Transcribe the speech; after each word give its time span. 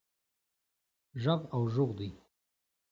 ږغ 1.21 1.39
او 1.55 1.61
ږوغ 1.73 1.91
دی. 1.97 2.09